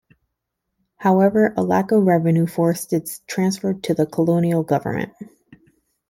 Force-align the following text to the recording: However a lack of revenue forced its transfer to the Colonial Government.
However 0.95 1.53
a 1.55 1.61
lack 1.63 1.91
of 1.91 2.05
revenue 2.07 2.47
forced 2.47 2.91
its 2.91 3.19
transfer 3.27 3.75
to 3.75 3.93
the 3.93 4.07
Colonial 4.07 4.63
Government. 4.63 5.13